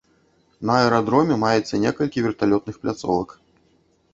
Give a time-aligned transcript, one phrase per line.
[0.69, 3.29] На аэрадроме маецца некалькі верталётных пляцовак.